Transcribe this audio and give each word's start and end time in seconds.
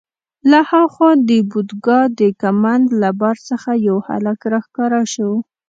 له 0.51 0.59
ها 0.69 0.83
خوا 0.93 1.11
د 1.29 1.31
پودګا 1.51 1.99
د 2.19 2.21
کمند 2.41 2.85
له 3.01 3.09
بار 3.21 3.37
څخه 3.49 3.69
یو 3.87 3.97
هلک 4.07 4.39
راښکاره 4.51 5.01
شو. 5.13 5.31